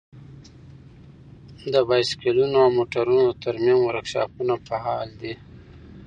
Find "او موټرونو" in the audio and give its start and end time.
2.65-3.23